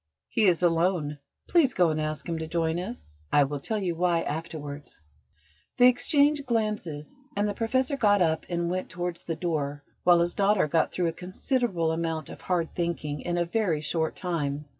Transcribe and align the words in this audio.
He 0.29 0.45
is 0.45 0.63
alone: 0.63 1.19
please 1.47 1.75
go 1.75 1.91
and 1.91 2.01
ask 2.01 2.27
him 2.27 2.39
to 2.39 2.47
join 2.47 2.79
us. 2.79 3.07
I 3.31 3.43
will 3.43 3.59
tell 3.59 3.77
you 3.77 3.93
why 3.95 4.21
afterwards." 4.23 4.99
They 5.77 5.89
exchanged 5.89 6.47
glances, 6.47 7.13
and 7.35 7.47
the 7.47 7.53
Professor 7.53 7.97
got 7.97 8.19
up 8.19 8.47
and 8.49 8.67
went 8.71 8.89
towards 8.89 9.21
the 9.21 9.35
door, 9.35 9.83
while 10.03 10.21
his 10.21 10.33
daughter 10.33 10.67
got 10.67 10.91
through 10.91 11.09
a 11.09 11.13
considerable 11.13 11.91
amount 11.91 12.29
of 12.31 12.41
hard 12.41 12.73
thinking 12.73 13.21
in 13.21 13.37
a 13.37 13.45
very 13.45 13.81
short 13.81 14.15
time. 14.15 14.65